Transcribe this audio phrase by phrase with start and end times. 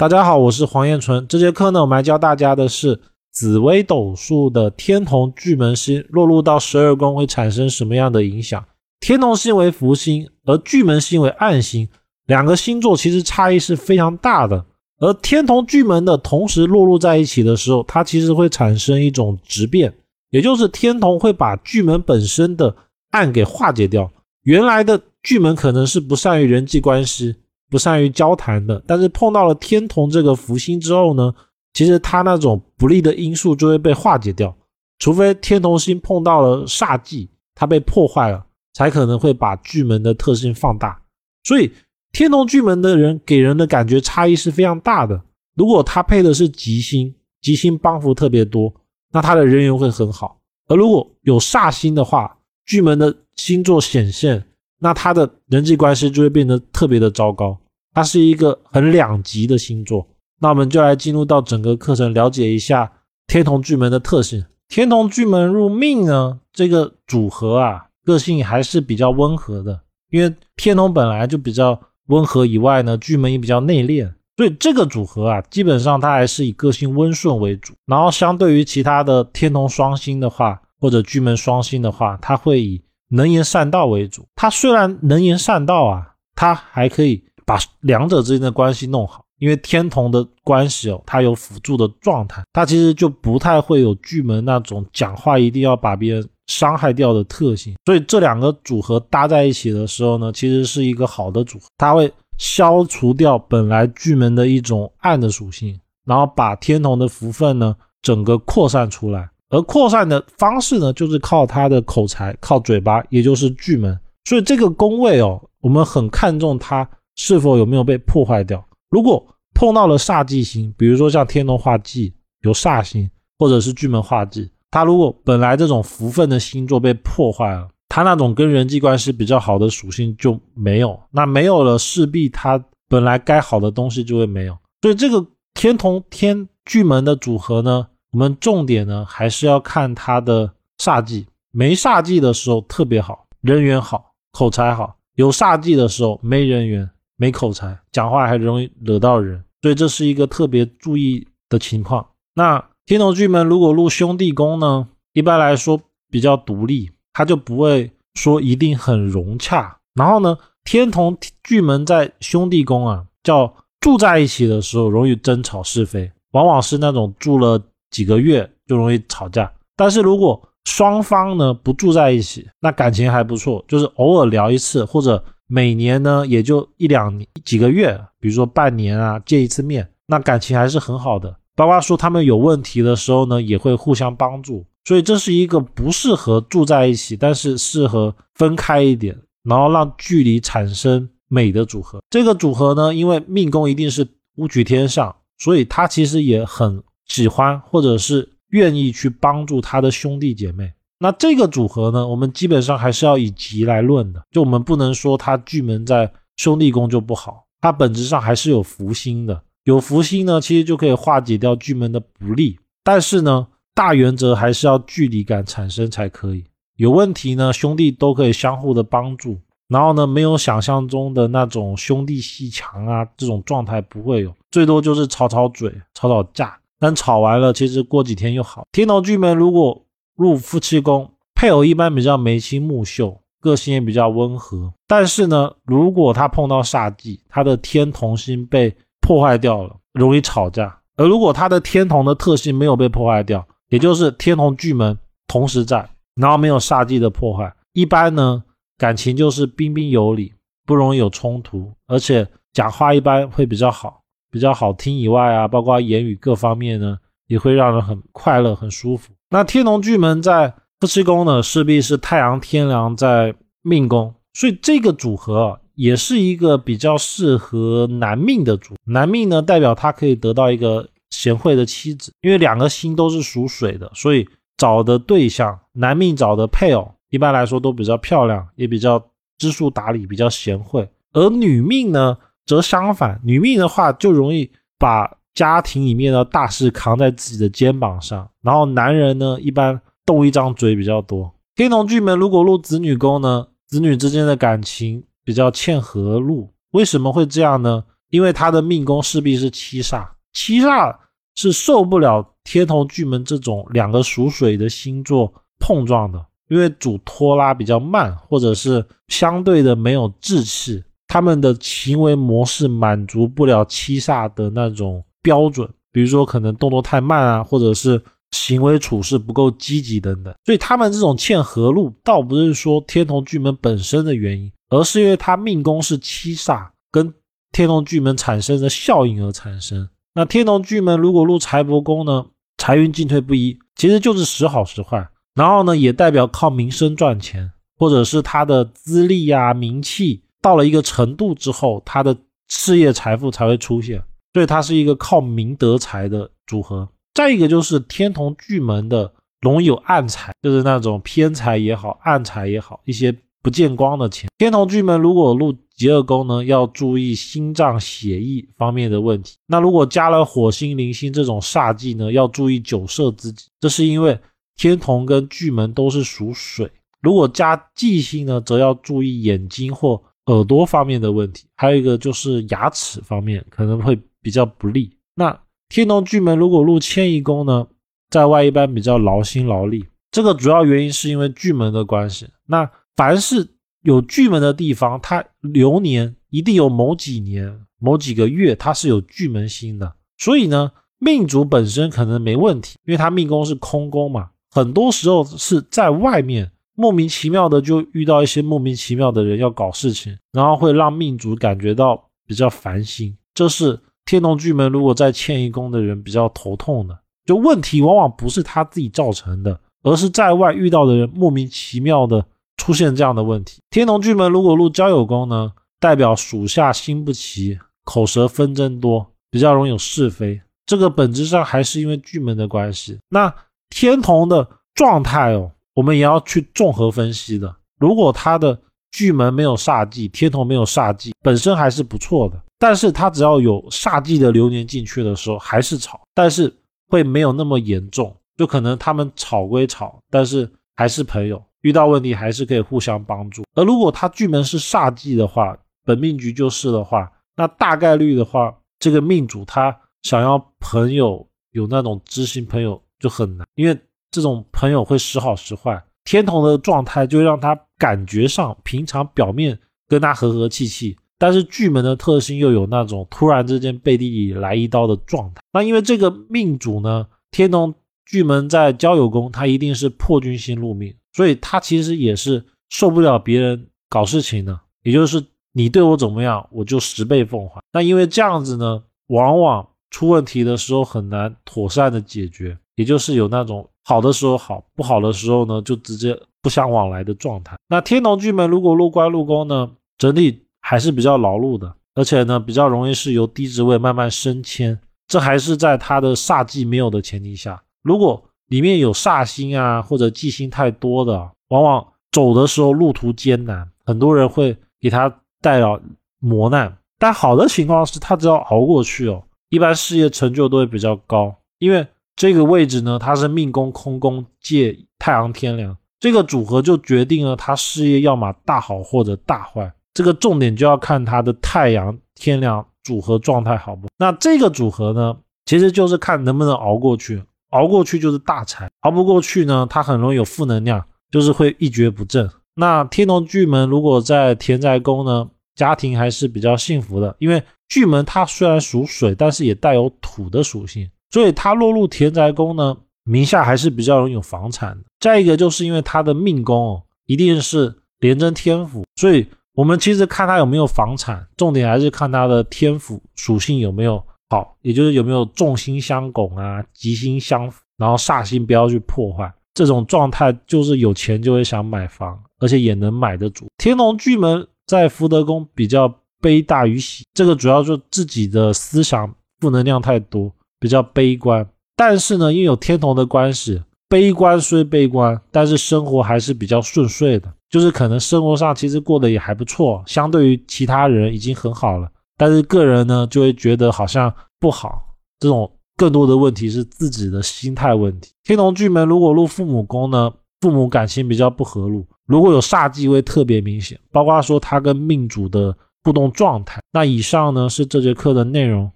[0.00, 1.28] 大家好，我是黄彦纯。
[1.28, 2.98] 这节课呢，我们来教大家的是
[3.34, 8.64] 紫微斗数的天同巨门星落入到十二宫会产生什么样的影响。
[8.98, 11.86] 天同星为福星，而巨门星为暗星，
[12.24, 14.64] 两个星座其实差异是非常大的。
[15.00, 19.92] 而天同巨门的同时落入在一起的时候，它其实会产生一种质变，
[20.30, 22.74] 也就是天同会把巨门本身的
[23.10, 24.10] 暗给化解掉。
[24.44, 27.36] 原来的巨门可能是不善于人际关系。
[27.70, 31.32] 不善于交谈的，但是碰到了天同这个福星之后呢，
[31.72, 34.54] 其实他那种不利的因素就会被化解掉。
[34.98, 38.44] 除非天同星碰到了煞忌，它被破坏了，
[38.74, 41.00] 才可能会把巨门的特性放大。
[41.44, 41.72] 所以
[42.12, 45.22] 天同巨门的人给人的感觉差异是非常大的。
[45.54, 48.74] 如果他配的是吉星，吉星帮扶特别多，
[49.12, 54.44] 那他的人缘会很好；而如果有煞星的话，巨门的星座显现。
[54.82, 57.54] 那他的人际关系就会变得特别的糟糕，
[57.92, 60.06] 它是一个很两极的星座。
[60.40, 62.90] 那我们就来进入到整个课程，了解一下
[63.26, 64.44] 天同巨门的特性。
[64.68, 69.80] 天同巨门入命呢，这个组合啊，个性还是比较温和的，
[70.10, 77.74] 因为天同本来就比较温和，以外呢，巨门也比较内敛，所以这个组合啊，基本上它还是以个性温顺为主。
[77.86, 109.28] 然后相对于其他的天同双星的话，或者巨门双星的话，它会以能言善道为主，它虽然能言善道啊，它还可以把两者之间的关系弄好，因为天同的关系哦，它有辅助的状态，它其实就不太会有巨门那种讲话一定要把别人伤害掉的特性，所以这两个组合搭在一起的时候呢，其实是一个好的组合，它会消除掉本来巨门的一种暗的属性，然后把天同的福分呢整个扩散出来。
[109.48, 113.98] 而扩散的方式呢，就是靠他的口才，靠嘴巴，也就是巨门。
[114.24, 118.64] 所以这个宫位哦，我们很看重它是否有没有被破坏掉。
[118.90, 134.56] 如果碰到了煞忌星，比如说像天龙化忌有煞星，或者是巨门化忌，它如果本来这种福分的星座被破坏了，它那种跟人际关系比较好的属性就没有，那没有了，势必它本来该好的东西就会没有。
[134.82, 137.86] 所以这个天同天巨门的组合呢？
[138.12, 141.24] 我们重点呢，还是要看他的煞忌。
[141.52, 146.90] 没煞忌的时候特别好，人缘好，口才好；有煞忌的时候没人缘，
[147.20, 149.44] 没口才，讲话还容易惹到人。
[149.60, 152.06] 所以这是一个特别注意的情况。
[152.34, 155.78] 那天同巨门如果入兄弟宫呢，一般来说
[156.10, 159.76] 比较独立，他就不会说一定很融洽。
[159.94, 161.14] 然后呢，天同
[161.44, 167.62] 巨门在兄弟宫啊，叫住在一起的时候容易争吵是非，往往是那种住了。
[167.90, 181.36] 几个月就容易吵架，但是如果双方呢不住在一起，那感情还不错，就是偶尔聊一次，或者每年呢也就一两几个月，比如说半年啊见一次面，那感情还是很好的。
[181.56, 192.00] 包括说他们有问题的时候呢，也会互相帮助，所以这是一个不适合住在一起，但是适合分开一点，然后让距离产生美的组合。
[192.08, 194.06] 这个组合呢，因为命宫一定是
[194.36, 196.82] 武曲天上，所以他其实也很。
[197.06, 200.72] 喜欢或者是愿意去帮助他的兄弟姐妹，
[201.02, 204.22] 那这个组合呢，我们基本上还是要以吉来论的。
[204.30, 209.42] 就我们不能说他巨门在兄弟宫就不好，它本质上还是有福星的。
[209.64, 212.58] 有福星呢，其实就可以化解掉巨门的不利。
[212.84, 216.44] 但是呢，大原则还是要距离感产生才可以。
[216.76, 219.38] 有问题呢，兄弟都可以相互的帮助。
[219.68, 226.58] 然后呢，没有想象中的那种兄弟戏强啊，这种状态不会有，最多就是吵吵嘴、吵吵架。
[226.78, 228.66] 但吵完了，其实过几天又好。
[228.72, 229.84] 天同巨门如果
[230.20, 234.70] 入夫妻宫，配偶一般比较眉清目秀，个性也比较温和。
[234.86, 240.78] 但是呢，如果他碰到煞忌，他的天同星被破坏掉了，容易吵架。
[240.96, 248.44] 而如果他的天同的特性没有被破坏掉，也就是天同巨门同时在，然后没有煞忌的破坏，一般呢
[248.76, 250.34] 感情就是彬彬有礼，
[250.66, 254.02] 不容易有冲突，而且讲话一般会比较好。
[254.32, 256.96] 比较好听以外啊，包括言语各方面呢，
[257.26, 259.12] 也会让人很快乐、很舒服。
[259.30, 263.32] 那天龙巨门在夫妻宫呢，势必是太阳天梁在
[263.62, 268.74] 命宫，所以这个组合也是一个比较适合男命的组。
[268.84, 279.00] 男命呢，代表他可以得到一个贤惠的妻子，因为两个星都是属水的，所以找的对象，男命找的配偶，一般来说都比较漂亮，也比较
[279.38, 280.88] 知书达理，比较贤惠。
[281.12, 282.16] 而女命呢？
[282.46, 291.32] 则相反，女命的话就容易把家庭里面的大事扛在自己的肩膀上，然后男人呢一般动一张嘴比较多。
[291.54, 296.52] 天同巨门如果入子女宫呢，子女之间的感情比较欠和睦。
[296.72, 297.84] 为什么会这样呢？
[298.10, 300.96] 因为他的命宫势必是七煞，七煞
[301.34, 327.12] 是受不了天同巨门这种两个属水的星座碰撞的，因为主拖拉比较慢，或者是相对的没有志气，他们的行为模式满足不了七煞的那种标准，比如说可能动作太慢啊，或者是行为处事不够积极等等，所以他们这种欠合路，倒不是说天同巨门本身的原因，而是因为他命宫是七煞跟。
[327.52, 329.88] 天同巨门产生的效应而产生。
[330.14, 332.24] 那天同巨门如果入财帛宫呢，
[332.58, 335.08] 财运进退不一，其实就是时好时坏。
[335.34, 342.16] 然后呢，也代表靠名声赚钱，或者是他的资历啊、名气到了一个程度之后，他的
[342.46, 344.00] 事业财富才会出现。
[344.32, 346.88] 所以它是一个靠明得财的组合。
[347.14, 354.30] 再一个就是天同巨门的容易有暗财，就是那种偏财也好、暗财也好，一些不见光的钱。
[354.38, 359.36] 天同巨门如果入极恶宫呢，要注意心脏血液方面的问题。
[359.46, 363.46] 那如果加了火星、铃星这种煞忌呢，要注意酒色之己。
[363.58, 364.18] 这是因为
[364.56, 366.70] 天同跟巨门都是属水。
[367.00, 371.46] 如果加忌星呢，则要注意眼睛或耳朵方面的问题。
[371.56, 374.96] 还有一个就是牙齿方面可能会比较不利。
[375.14, 377.66] 那天同巨门如果入迁移宫呢，
[378.08, 379.86] 在外一般比较劳心劳力。
[380.10, 382.28] 这个主要原因是因为巨门的关系。
[382.46, 383.46] 那凡是
[383.82, 389.94] 有巨门的地方，它流年一定有某几年、某几个月，它是有巨门星的。
[390.18, 394.30] 所以呢，命主本身可能没问题，因为他命宫是空宫嘛。
[394.50, 403.16] 很多时候是在外面莫名其妙的就遇到一些莫名其妙的人要搞事情，然后会让命主感觉到比较烦心。
[403.32, 403.78] 这是
[404.10, 406.98] 天同巨门如果在迁移宫的人比较头痛的。
[407.24, 412.26] 就问题往往不是他自己造成的，而是在外遇到的人莫名其妙的。
[412.56, 420.38] 出现这样的问题，天同巨门如果入交友宫呢，代表属下心不齐，口舌纷争多，比较容易有是非。
[420.66, 422.98] 这个本质上还是因为巨门的关系。
[423.08, 423.34] 那
[423.70, 427.56] 天同的状态哦，我们也要去综合分析的。
[427.78, 428.60] 如果他的
[428.90, 432.40] 巨门没有煞忌，天同没有煞忌，本身还是不错的。
[432.58, 436.54] 但是他只要有煞忌的流年进去的时候，还是吵，但是
[436.88, 441.42] 会没有那么严重，就可能他们吵归吵，但是还是朋友。
[441.62, 445.54] 遇到问题还是可以互相帮助，而如果他巨门是煞忌的话，
[445.84, 453.78] 本命局就是的话，那大概率的话，这个命主他想要朋友有那种知心朋友就很难，因为
[454.10, 455.82] 这种朋友会时好时坏。
[456.04, 459.58] 天同的状态就让他感觉上平常表面
[459.88, 465.42] 跟他和和气气，但是巨门的特性又有那种突然之间背地里来一刀的状态。
[465.52, 467.74] 那因为这个命主呢，天同
[468.06, 470.94] 巨门在交友宫，他一定是破军星入命。
[471.12, 475.20] 所以他其实也是受不了别人搞事情的，也就是
[475.52, 477.60] 你对我怎么样，我就十倍奉还。
[477.72, 487.56] 那因为这样子呢，往往出问题的时候很难妥善的解决，也就是有那种好的时候好，不好的时候呢，就直接不相往来的状态。
[487.68, 494.78] 那天同巨门如果入官入宫呢，整体还是比较劳碌的，而且呢，比较容易是由低职位慢慢升迁，
[495.08, 498.22] 这还是在他的煞忌没有的前提下，如果。
[498.50, 505.80] 里面有煞星啊，或者忌星太多的，往往走的时候路途艰难，很多人会给他带来
[506.18, 506.76] 磨难。
[506.98, 511.32] 但好的情况是他只要熬过去哦，一般事业成就都会比较高。
[511.60, 511.86] 因为
[512.20, 519.72] 这个位置呢，它是命宫空宫借太阳天梁，这个组合就决定了他事业要么大好或者大坏。
[519.94, 523.88] 这个重点就要看他的太阳天梁组合状态好不？
[523.96, 527.22] 那这个组合呢，其实就是看能不能熬过去。
[527.52, 532.30] 熬过去就是大财，熬不过去呢，他很容易有负能量，就是会一蹶不振。
[532.54, 544.84] 那天同巨门如果在田宅宫呢，家庭还是比较幸福的，因为巨门它虽然属水，但是也带有土的属性，所以他落入田宅宫呢，名下还是比较容易有房产的。
[544.98, 554.02] 再一个就是因为他的命宫哦，一定是廉贞天府，所以我们其实看他有没有房产，重点还是看他的天府属性有没有。
[554.32, 563.48] 好，也就是有没有重星相拱啊，吉星相辅，然后煞星不要去破坏，这种状态就是有钱就会想买房，而且也能买得住。
[563.58, 571.44] 天龙巨门在福德宫比较悲大于喜，这个主要就自己的思想负能量太多，比较悲观。
[571.74, 581.90] 但是呢，因为有天同的关系，悲观虽悲观，但是生活还是比较顺遂的，就是可能生活上其实过得也还不错，相对于其他人已经很好了。
[582.16, 584.94] 但是个人呢，就会觉得好像不好。
[585.18, 588.12] 这种更多的问题是自己的心态问题。
[588.24, 590.12] 天同巨门如果入父母宫呢，
[590.42, 593.78] 父母感情比较不和睦，如果有煞忌会特别明显。
[593.90, 596.60] 包括说他跟命主的互动状态。
[596.72, 598.70] 那以上呢是这节课的内容。